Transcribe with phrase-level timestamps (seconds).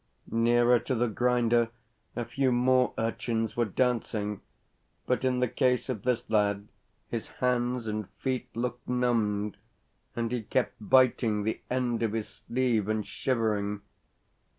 [0.31, 1.69] Nearer to the grinder
[2.15, 4.41] a few more urchins were dancing,
[5.05, 6.69] but in the case of this lad
[7.07, 9.57] his hands and feet looked numbed,
[10.15, 13.81] and he kept biting the end of his sleeve and shivering.